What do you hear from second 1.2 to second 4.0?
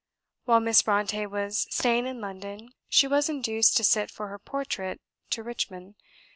was staying in London, she was induced to